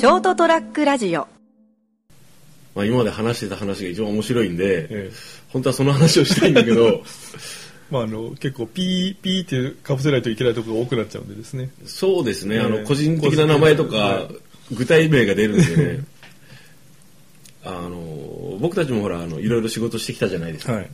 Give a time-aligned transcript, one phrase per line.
[0.00, 1.28] ショートトラックラジオ。
[2.74, 5.10] まあ、今まで話してた話が一番面白いんで、ええ。
[5.50, 7.02] 本当はその話をしたいんだけど
[7.92, 11.68] まあ、あの結構ピーピーってかぶせないといけないところが多くなっちゃうんでですね。
[11.84, 12.66] そうですね、あえ。
[12.66, 14.28] えの個人的な名前とかは
[14.72, 16.04] 具体名が出るんでね。
[17.62, 20.90] あの僕たちもほらあのいろいろ仕事してきたじゃないですか、はい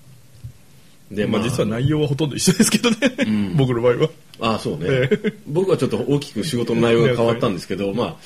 [1.11, 3.57] でまあ、実は内容はほとんど一緒ですけどね、ん。
[3.57, 4.11] 僕の場合は。
[4.41, 5.09] ああそうね、え
[5.47, 8.19] 僕はちょっと大きく仕事の内容が変わったんですけど、ま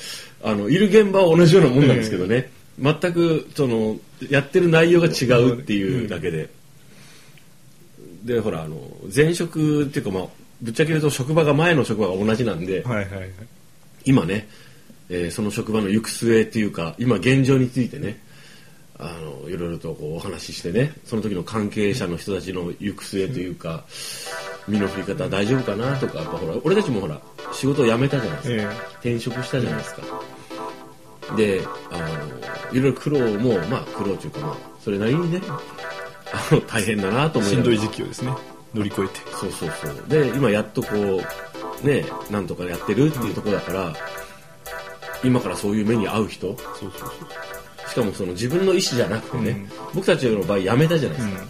[0.43, 3.97] あ、あのいる現場は同じようなもんなんですけどね、全くその
[4.29, 6.49] やってる内容が違うっていうだけで、
[8.23, 8.75] でほらあの
[9.13, 10.23] 前職っていうかまあ
[10.61, 13.29] ぶっちゃけ言うと職場が前の職場が同じなんで、はいはいはい。
[14.05, 14.47] 今ね、
[15.09, 18.19] えーその職場の行く末っていうか今現状についてね
[19.01, 23.83] あのいろいろとこうお話ししてねその時の関係者の人たちの行く末というか
[24.67, 27.19] 身の振り方大丈夫かなとかやっぱほら俺たちもほら
[27.51, 30.01] 仕事を辞めたじゃないですか、え転職したじゃないですか。
[31.35, 35.41] であのいろいろ苦労もまあ苦労というかまあそれなりにね
[36.31, 38.33] あの大変だなとえ思いしんどい時期をですね
[38.73, 39.19] 乗り越えて。
[39.31, 40.07] そうそうそう。
[40.07, 40.89] で今やっとこ
[41.83, 43.93] うねなんとかやってるっていうところだから、
[45.23, 46.47] 今からそういう目に遭う人。
[46.47, 47.60] そうそうそう
[47.91, 49.69] しかもその自分の意思じゃなくてね、うん。
[49.95, 51.47] 僕たちの場合やめたじゃないですか、うん。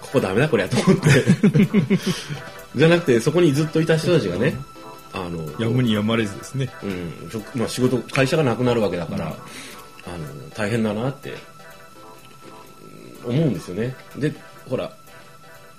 [0.00, 1.98] ここダメだこれやと思って。
[2.74, 4.56] じゃなくてそこにずっといた人たちがね
[5.12, 6.70] あのやむにやまれずですね。
[6.82, 7.12] うん。
[7.54, 9.36] まあ、仕事会社がなくなるわけだから、あの
[10.56, 11.34] 大変だなって
[13.26, 13.94] うん思うんですよね。
[14.16, 14.32] で
[14.66, 14.90] ほら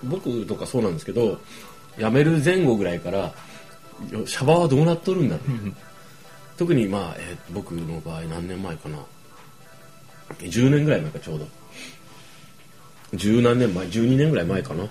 [0.04, 1.40] 僕とかそうなんですけど
[1.98, 3.34] 辞める前後ぐらいから
[4.12, 5.76] よシャバはどうなっとるんだろう、ん。
[6.56, 9.00] 特にまあ、えー僕の場合何年前かな
[10.38, 11.48] 10年ぐらい前かちょうど。
[13.14, 14.88] 十何年前12年ぐらい前かな。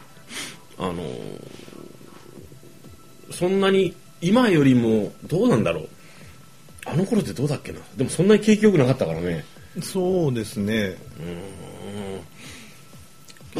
[0.78, 0.98] あのー
[3.30, 5.88] そんなに今よりもどうなんだろう。
[6.86, 7.78] あの頃ってどうだっけな。
[7.96, 9.44] でもそんなに景気良くなかったからね。
[9.82, 10.96] そうですね。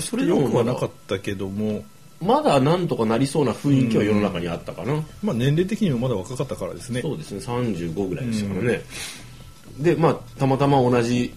[0.00, 1.84] それでもよくはなかったけども。
[2.20, 7.00] まだなんとかなりそうな雰囲気は世の中にあったかな、まあ年齢的にもまだ若かったからですね。
[7.00, 7.38] そうですね。
[7.38, 8.82] 35ぐらいでしたからね、
[9.78, 11.32] でまあたまたま同じ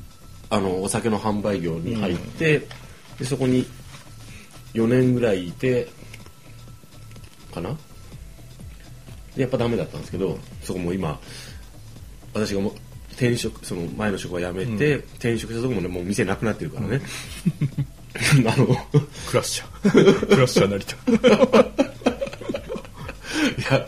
[0.52, 2.68] あのお酒の販売業に入って、
[3.18, 3.66] でそこに
[4.74, 5.88] 4年ぐらいいて
[7.54, 7.76] かな？
[9.36, 11.18] でやっぱダメだったんですけどそこも今
[12.34, 12.74] 私がもう
[13.14, 17.02] 転職その前の職場辞めて、転職したとこもねもう店なくなってるからね。
[18.46, 18.66] あの
[19.30, 20.28] クラッシャー。
[20.28, 20.98] クラッシャー成田。
[23.52, 23.88] いや、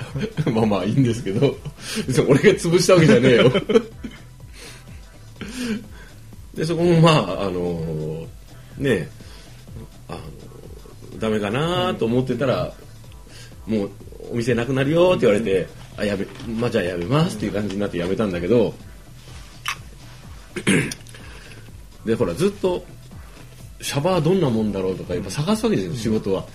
[0.53, 1.57] まあまあいいんですけど、
[2.27, 3.51] 俺が潰したわけじゃねえよ。
[6.63, 8.25] で、そこもまあ、あの
[8.77, 9.09] ね
[10.07, 12.71] あのダメかなと思ってたら、
[13.67, 13.89] もう
[14.31, 16.25] お店なくなるよって言われて、あ、やめ、
[16.57, 18.73] まあじゃあやめますっていう感じになってやめたんだけど、
[22.05, 22.85] で、ほら、ずっと、
[23.81, 26.45] シャバはどんなもんだろうとか、やっぱ探すわけですよ、仕事は。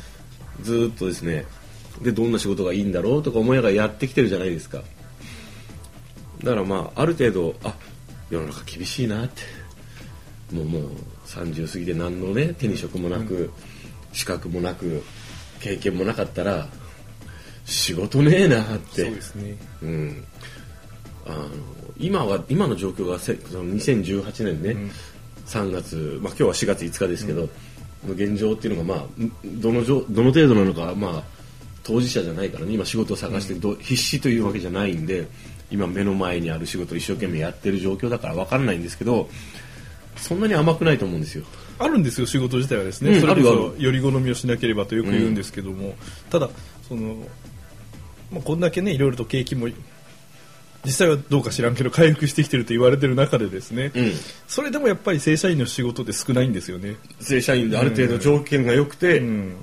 [0.62, 1.44] ずっとですね。
[2.00, 4.82] で、どんな仕事がいいんだろうとか思いながらやってきてるじゃないですか。
[6.42, 7.74] だからまあ、ある程度、あ、
[8.30, 9.67] 世の中厳しいなって。
[10.52, 10.82] もうもう
[11.26, 13.50] 30過ぎて何のね、手に職もなく、
[14.12, 15.02] 資格もなく、
[15.60, 16.68] 経験もなかったら、
[17.64, 19.04] 仕事ねえなって。
[19.04, 19.56] そうですね。
[19.82, 20.24] うん、
[21.26, 21.48] あの
[21.98, 24.90] 今は今の状況がせその2018年ね、
[25.46, 27.48] 3月、まあ、今日は4月5日ですけど、
[28.06, 31.22] の現状っていうのが、まあ、んどのじょどの程度なのか、まあ、
[31.82, 35.26] 当事者じゃないからね今仕事を探してど、必死というわけじゃないんで
[35.70, 39.28] 今目の前にある仕事を一生懸命やってる状況だから分からないんですけど
[40.18, 41.44] そんなに甘くないと思うんですよ。
[41.78, 45.94] あるんですよ仕事自体はですね、うんそれこあるよそより好みをしなければとよく言うんですけども、
[46.30, 46.50] ただ
[46.88, 47.16] その、
[48.32, 49.68] まあ、こんだけねいろいろと景気も
[50.84, 54.12] 実際はどうか知らんけど回復してきてると言われてる中でですね、うん。
[54.46, 59.56] それでもやっぱり正社員の仕事って少ないんですよね、正社員である程度条件が良くて、うん、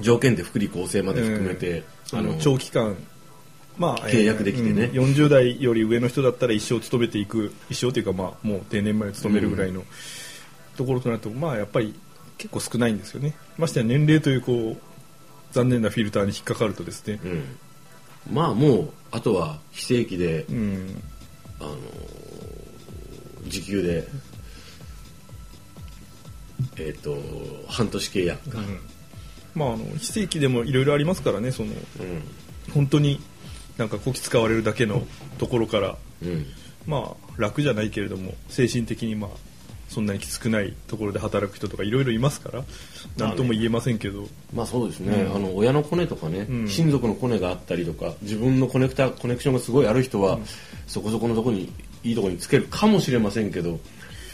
[0.00, 2.96] 条件で福利厚生まで含めて、あの長期間
[3.80, 4.84] まあ、契約できてね。
[4.84, 9.84] うん40代より上の人だったら一生勤めていく一生というかまあもう定年まで勤めるぐらいの
[10.76, 11.94] ところとなると、まあやっぱり
[12.36, 13.34] 結構少ないんですよね。
[13.56, 14.76] ましてや年齢というこう
[15.52, 17.56] 残念なフィルターに引っかかるとですね、うん、
[18.30, 21.02] まあもうあとは非正規で、うん、
[21.58, 21.76] あの
[23.48, 24.06] 時給で
[26.76, 27.16] えっ、と
[27.66, 28.58] 半年契約か、
[29.54, 31.76] まああの非正規でもいろいろありますからねそのうん。
[32.72, 33.20] 本当に
[33.80, 35.02] なんかこき使われるだけの
[35.38, 36.46] ところからうん。
[36.86, 39.30] まあ楽じゃないけれども精神的にまあ
[39.88, 42.64] そんなにきつくないところで働く人とかいろいろいますから
[43.16, 45.36] 何とも言えませんけど、まあそうですね、うん。
[45.36, 46.68] あの親のコネとかね、うん。
[46.68, 50.38] 親族のコネがあったりとか自分のコネクタコネクションがすごいある人は、
[50.86, 51.72] そこそこのとこに
[52.04, 53.80] いいところにつけるかもしれませんけど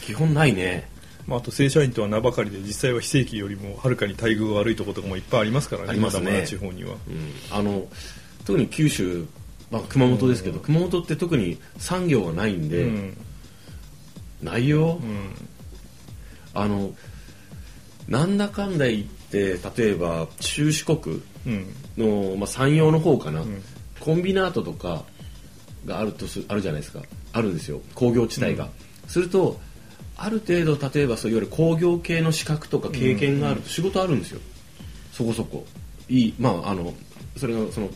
[0.05, 0.89] 基本ないね。
[1.25, 5.99] まあ、あと正社員とは名ばかりで実際は非正規よりもはるかに待遇が悪いところとかもいっぱいありますからねね。
[5.99, 7.33] まだまだ地方には、うん。
[7.51, 7.85] あの
[8.47, 9.25] 特に九州、
[9.69, 13.17] まあ、熊本ですけど、熊本って特に産業がないんで、うん。
[14.41, 15.35] ないよ、うん。
[16.53, 16.91] あの
[18.07, 21.65] なんだかんだ言って例えば中四国うん。
[21.97, 23.61] の、まあ、山陽の方かな、ん。
[23.99, 25.03] コンビナートとか
[25.85, 27.01] があるとすあるじゃないですか。
[27.33, 27.81] あるんですよ。
[27.95, 28.69] 工業地帯が、
[29.09, 29.59] すると
[30.15, 34.39] ある程度例えばそういわゆる工業系の資格とか経験があると仕事あるんですよ、
[35.11, 35.65] そこそこ。
[36.07, 36.93] いいまああの
[37.35, 37.89] それがその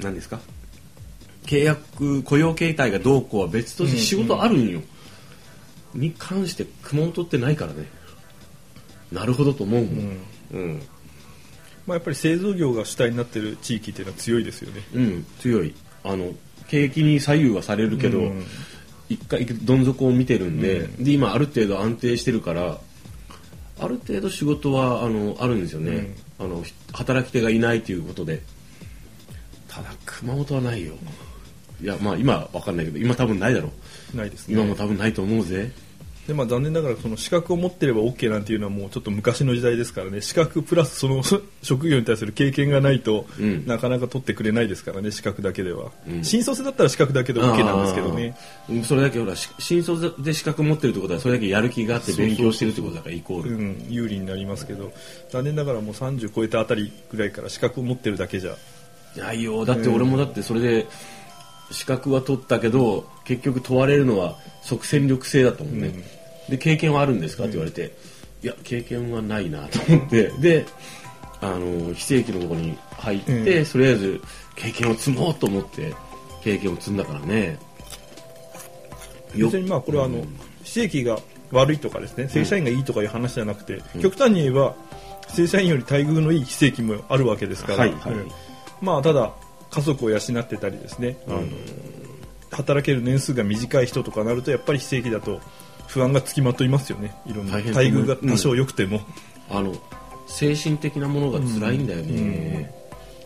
[0.00, 0.40] 何ですか？
[1.44, 4.80] 契約雇用形態がどうこうは別として仕事あるんよ、
[5.94, 7.86] に関して熊本ってないからね。
[9.12, 10.18] なるほどと思うもん。
[10.52, 10.82] うん、
[11.86, 14.82] まあ、やっぱり製造業が主体になってる地域っていうのは強いですよね。
[14.94, 15.74] うん強い。
[16.04, 16.32] あの
[16.68, 18.44] 景気に左右はされるけど、うん。
[19.08, 22.80] 一回どん底を見てるんで,、で今ある程度安定してるから
[23.78, 28.42] ある程度仕事はあのあるんですよね、あのひ働き手がいないということで
[29.76, 30.94] ただ熊本はないよ。
[31.82, 33.70] いやまあ今は分かんないけど今多分ないだろ
[34.14, 34.16] う。
[34.16, 34.54] ないですね。
[34.54, 35.70] 今も多分ないと思うぜ。
[36.26, 40.20] でまあ、残念ながらその資格を持ってれば OK なんていうのはもうちょっと昔の時代ですからね。
[40.20, 41.22] 資格プラスその
[41.62, 43.64] 職業に対する経験がないと、うん。
[43.64, 46.24] なかなか取ってくれないですからね資格だけでは、うん。
[46.24, 48.34] 新卒だったら資格だけで OK なんですけどね。
[48.82, 53.50] それだけほらし新卒で資格持ってるってことはそれだけやる気があって勉強してるってことだからイコール。
[53.50, 54.92] うん、有利になりますけど。
[55.30, 58.56] 残念ながらもう30超えたあたりぐらいから資格を持ってるだけじゃ
[59.16, 59.64] ないよ。
[59.64, 60.86] だって俺もだってそれで
[61.70, 65.80] 資格は取ったけど結局問われるのは即戦力性だったもん。
[65.80, 65.92] ね、
[66.48, 67.96] で経験はあるんですかって言われて、
[68.42, 70.28] いや経験はないなと思って。
[70.40, 70.66] で
[71.40, 73.66] あの非正規のところに入って、うん。
[73.66, 74.20] とりあえず
[74.54, 75.92] 経験を積もうと思って
[76.42, 77.58] 経験を積んだからね。
[79.34, 80.40] よ別にまあこれはあの、うん。
[80.62, 81.18] 非正規が
[81.52, 84.74] 悪いとかですね正社員がいいとかいう話じゃなくて、極端に言えば
[85.28, 88.12] 正社員より待遇のいい非正規もあるわけですから、はいはい。
[88.12, 88.30] うん
[88.80, 89.32] まあただ
[89.70, 91.42] 家族を養ってたりですね、あの
[92.50, 95.40] 働ける年数が短い人とかなるとやっぱり非正規だと
[95.88, 97.14] 不安がつきまといますよね。
[97.26, 99.00] いろんな待遇が多少良くても、
[99.50, 99.74] あの
[100.26, 102.72] 精神的なものが辛いんだよね、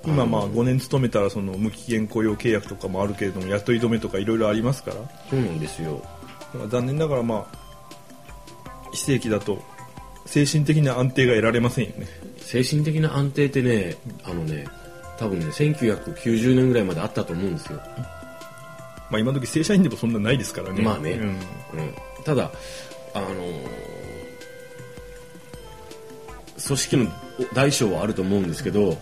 [0.07, 4.97] 今まあ5年勤めたらその無期限雇用契約とかもあるけれども雇い止めとかいろいろありますから。
[5.29, 6.03] そうなんですよ。
[6.69, 7.59] 残念ながらまあ
[8.93, 9.63] 非正規だと
[10.27, 12.07] 精神的な安定が得られませんよね。
[12.39, 14.67] 精神的な安定ってねあのね
[15.21, 17.79] 多分ね1990年ぐらいまであったと思うんですよ、
[19.11, 20.83] まあ今時正社員でもそんなないですからね。
[20.83, 21.13] まあね。
[21.13, 21.29] うん。
[21.29, 21.37] うん、
[22.25, 22.51] ただ
[23.15, 23.91] あのー
[26.67, 27.07] 組織の
[27.55, 28.99] 大小はあると思うんですけど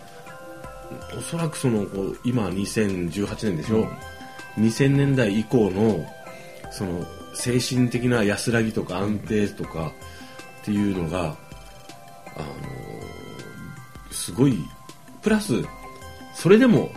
[1.18, 3.88] おそらくそのこう今2018年でしょ、
[4.58, 6.06] 2000年代以降の
[6.70, 7.04] その
[7.34, 9.92] 精神的な安らぎとか安定とか
[10.62, 11.36] っていうのが、
[12.36, 12.62] あのー
[14.12, 14.56] すごい
[15.20, 15.64] プラス
[16.38, 16.92] それでも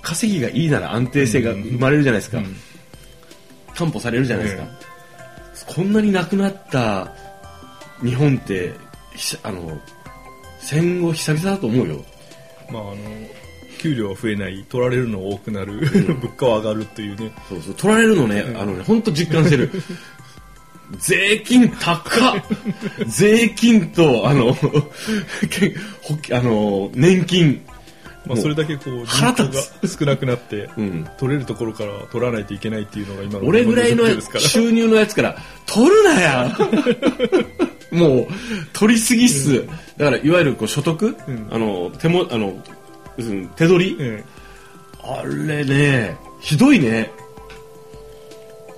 [0.00, 2.56] 稼ぎがいいなら安定性が生まれるじゃないですか、うん。
[3.74, 4.52] 担保されるじゃないで
[5.54, 7.12] すか、こんなになくなった
[8.02, 8.72] 日本って
[9.14, 9.78] ひあの
[10.60, 12.04] 戦後久々だと思うよ。
[12.70, 12.96] まああの
[13.78, 15.80] 給料は増えない取られるの多くなる
[16.20, 17.32] 物価は上がるっていうね。
[17.50, 17.74] そうそう。
[17.74, 19.70] 取られるのね、あのね本当実感してる。
[20.98, 22.44] 税金高っ。
[23.06, 24.56] 税金とあの
[26.32, 27.62] あの年金
[28.26, 31.08] まあ、それだけこう人腹口立が少なくなって、うん。
[31.18, 34.04] 取れるところから取らないといけないっていうのが今の俺ぐらいの
[34.38, 35.36] 収入のやつから
[35.66, 36.58] 取るなや！
[37.90, 38.26] もう
[38.72, 41.48] 取りすぎっす、だからいわゆるこう所得、ん。
[41.50, 42.62] あの手もあの
[43.56, 44.24] 手取り、え
[45.02, 47.10] あれねひどいね。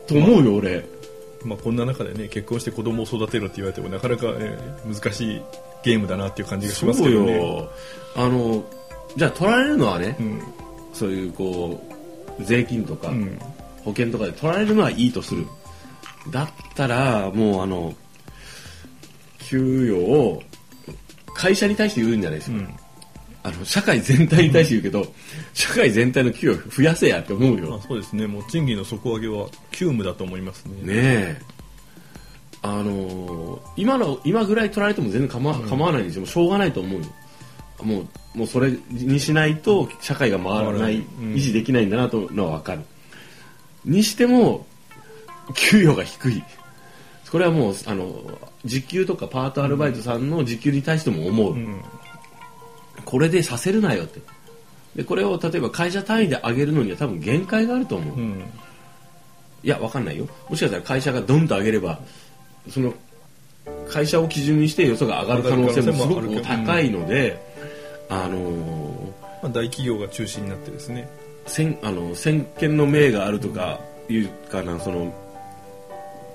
[0.06, 0.70] と思うよ、俺。
[0.70, 0.92] え
[1.44, 5.42] まあ、こんな中でね結婚して子供を育てるって言われてもなかなか、ええ難しい
[5.82, 7.36] ゲームだなっていう感じがしますけどね。
[7.36, 7.70] よ。
[8.14, 8.64] あの
[9.16, 10.42] じゃあ取られるのはね、うん。
[10.92, 11.82] そういうこ
[12.38, 13.38] う税金とか、うん。
[13.84, 15.46] 保険とかで取られるのはいいとする。
[16.30, 17.94] だったらもうあの
[19.40, 20.42] 給与を
[21.34, 22.74] 会社に対して言うんじゃないですよ、うん。
[23.42, 25.12] あの社会全体に対して言うけど、
[25.52, 28.26] 社会全体の給与増やせやって思うまあよ、そうですね。
[28.26, 30.74] もう賃金の底上げは急務だと思いますね。
[30.82, 31.42] ねえ。
[32.62, 36.20] あのー今の今ぐらい取られても全然構わ,、構わないんですよ。
[36.20, 37.06] もうしょうがないと思うよ
[37.82, 42.82] もうもうそれにしないと社会が回らない、維持できないんだなというのは分かる。
[43.84, 44.66] にしても
[45.54, 46.42] 給与が低い。
[47.30, 51.82] これはもうあの時給とかパートアルバイトさんの時給に対しても思う、うん。
[53.04, 54.20] これでさせるなよって。
[54.96, 58.44] でこれを例えば会社単位で上げるのには多分限界があると思う、うん。
[59.62, 60.28] いやわかんないよ。
[60.48, 62.00] もしかしたら会社がドンと上げれば
[62.68, 62.92] その
[63.88, 67.51] 会社を基準にしてよそが上がる可能性もすごく高いので、
[68.12, 68.38] あの
[69.42, 71.08] まあ、大企業が中心になってですね。
[71.46, 75.12] 先あの先見の明があるとかいうかなその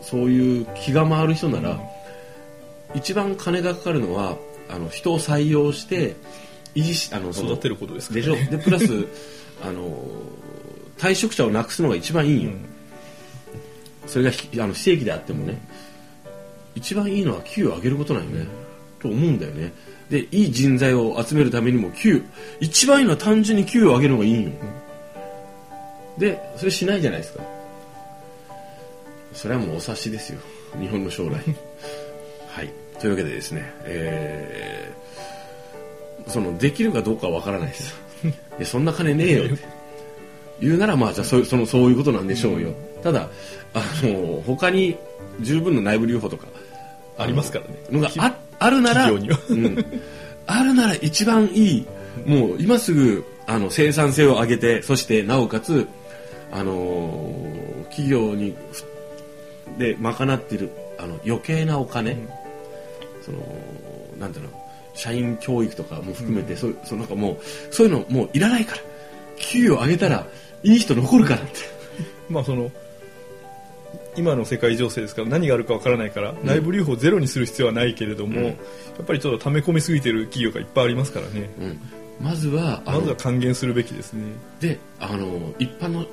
[0.01, 1.79] そういう気が回る人なら、
[2.95, 4.37] 一番金がかかるのは
[4.69, 6.15] あの人を採用して
[6.75, 8.35] 維持しあの育てることですかでしょ。
[8.35, 9.05] でプラス
[9.63, 10.07] あの
[10.97, 12.51] 退職者をなくすのが一番いいよ、
[14.07, 15.61] それがひあの非正規であってもね。
[16.75, 18.47] 一番いいのは給与を上げることなんよね、
[18.99, 19.73] と思うんだよね。
[20.09, 22.23] でいい人材を集めるためにも給
[22.59, 24.51] 一番いいのは単純に給与を上げるのがいいんよ、
[26.17, 27.43] でそれしないじゃないですか。
[29.33, 30.39] それはもうお察しですよ。
[30.79, 31.33] 日本の将来。
[32.49, 32.71] はい。
[32.99, 34.97] というわけでですねえー
[36.27, 39.77] そのできるかどうかはわからないです いやそんな金ねえよって。
[40.59, 42.73] 言うならまあじゃあそうそのそういうことなんでしょうよ、
[43.03, 43.29] ただ
[43.75, 44.97] あの他に
[45.39, 46.47] 十分の内部留保とか
[47.15, 47.75] ありますからね。
[47.91, 49.85] のがああるなら、うん、
[50.47, 51.87] あるなら一番いい
[52.25, 55.87] もう今すぐあの生産性を上げてそしてなおかつ
[56.51, 57.57] あのー
[57.97, 58.85] 企業にふ
[59.79, 62.15] で賄っているあの余計なお金、
[63.21, 63.39] その
[64.19, 64.51] なんていうの
[64.93, 67.37] 社員教育とかも含めて、そうそうなんかもう
[67.73, 68.81] そういうのもういらないから
[69.37, 70.27] 給与上げたら
[70.63, 71.59] いい人残るからって。
[72.29, 72.71] まあその
[74.15, 78.45] 今の世界情勢ですから何があるかわからないから、内部留保をゼロにする必要はないけれども、うん。
[78.45, 78.55] やっ
[79.05, 81.79] ぱりちょっと溜め込みすぎてる企業がいっぱいありますからね、うん。
[82.19, 84.23] まずはあのまずは還元するべきですね。
[84.59, 86.05] であの一般の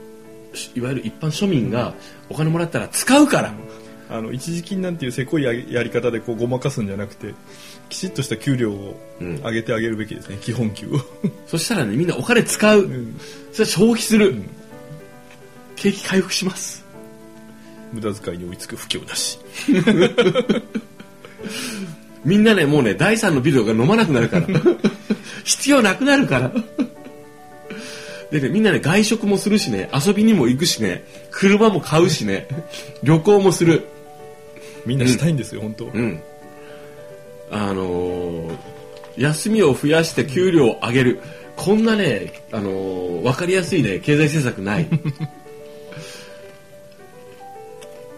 [0.52, 1.94] しいわゆる一般庶民が
[2.28, 3.54] お金もらったら使うから、
[4.10, 7.34] あの一時金なんていうせこいややり方でこうごまかすんじゃなくて
[7.88, 9.36] きちっとした給料をうん。
[9.36, 10.90] 上げてあげるべきですね、基本給を、
[11.46, 13.16] そしたらねみんなお金使う、うん。
[13.52, 14.48] それは消費する、ん。
[15.76, 16.83] 景気回復します
[17.94, 19.38] 無駄遣いに追いつく不況だし。
[22.24, 24.46] みんなねもうね第三のビデオが飲まなくなるから。
[25.44, 26.52] 必要なくなるから。
[28.30, 32.48] でねみんなね外食もするしね遊びにも行くしね車も買うしね
[33.02, 33.84] 旅行もする。
[34.86, 36.20] みんなしたいんですよ、本当うん。
[37.50, 38.56] あのー
[39.16, 41.20] 休みを増やして給料を上げる。
[41.54, 44.88] こんなね、あのー分かりやすいね経済政策ない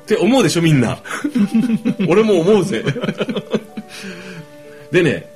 [0.06, 0.98] って思うでしょみんな。
[2.08, 2.84] 俺も思うぜ。
[4.92, 5.28] でね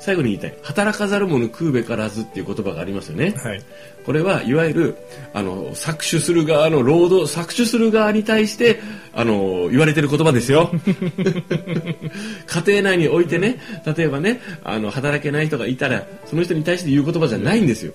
[0.00, 0.54] 最後に言いたい。
[0.62, 3.34] 働かざる者食うべからずっていう言葉がありますよね。
[3.36, 3.62] はい。
[4.04, 4.96] これはいわゆる
[5.32, 8.80] あの搾取する側の労働搾取する側に対して
[9.12, 10.72] あの言われてる言葉ですよ。
[12.48, 13.60] 家庭内においてね
[13.96, 17.92] 例えばねあの働けない人がいたらその人に対して言う言葉じゃないんですよ。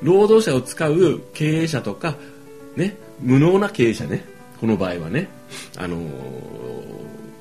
[0.00, 2.14] 労働者を使う経営者とか
[2.76, 5.28] ね無能な経営者ねこの場合はね
[5.76, 5.98] あの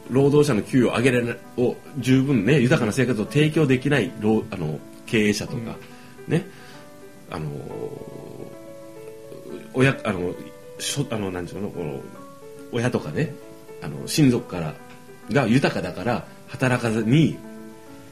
[0.10, 5.78] 労働者の給与を上げられを十分ね豊かな生活を提供できない労あの経営者とか、
[6.28, 6.46] ね
[7.30, 7.50] あの
[9.74, 10.34] 親あの
[10.80, 12.00] しょあのなんていうのこの
[12.72, 13.34] 親とかね
[13.82, 14.74] あの親族から
[15.32, 17.38] が豊かだから働かずに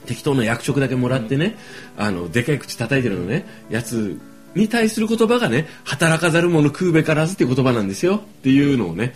[0.05, 1.55] 適当な役職だけもらってね、
[1.97, 4.19] あのでかい口叩いてるのねやつ
[4.55, 9.13] に対する言葉がね働かざる者食うべからずっていう言葉なんですよっていうのをね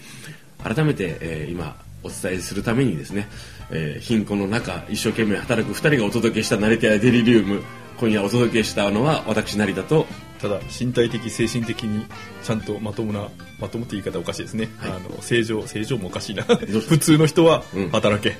[0.64, 3.28] 改めて、えー今お伝えするためにですね、
[3.72, 7.64] えー貧困の中一生懸命働く2人がお届けした「ナレティア・デリリウム」
[8.00, 10.08] 今夜お届けしたのは私成田と
[10.40, 12.06] ただ身体的精神的に
[12.44, 13.28] ちゃんとまともな
[13.60, 18.38] まともって言い方おかしいですね、はいあの正常正常もおかしいな普通の人はうん働け、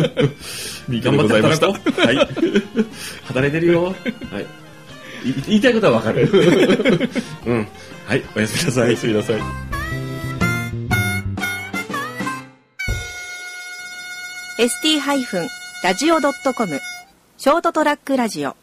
[0.88, 2.00] 三頑張って働こう。
[2.00, 2.16] はい。
[3.24, 3.84] 働いてるよ。
[3.84, 4.42] はい。
[4.42, 4.46] い
[5.24, 6.28] 言いたいことはわかる。
[7.46, 7.66] うん。
[8.06, 8.22] はい。
[8.36, 8.88] おやすみなさい。
[8.88, 9.70] おやすみなさい
[14.60, 16.80] ST-radio.com
[17.38, 18.54] ショートトラックラジオ